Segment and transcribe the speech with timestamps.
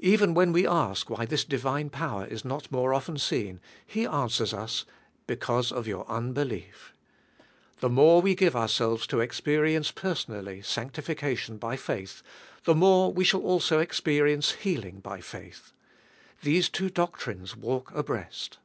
[0.00, 4.52] Even when we ask why this divine power is not more often seen, He answers
[4.52, 4.84] us:
[5.26, 6.92] "Because of your unbelief."
[7.80, 12.22] The more we give ourselves to experience personal ly swnct'ifieatiion by faith,
[12.64, 15.72] the more we sliiill also experience healing by faith.
[16.44, 18.58] Ifcese two doctrines walk abreast.